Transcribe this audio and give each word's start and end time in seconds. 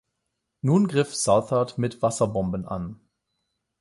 Nun 0.61 0.87
griff 0.87 1.13
"Southard" 1.13 1.77
mit 1.77 2.01
Wasserbomben 2.01 2.65
an. 2.65 2.99